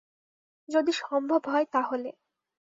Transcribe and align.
যদি 0.69 0.91
সম্ভব 1.01 1.41
হয় 1.47 1.65
তাহলে। 1.73 2.09